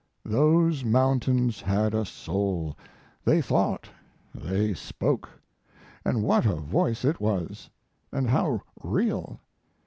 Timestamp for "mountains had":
0.83-1.93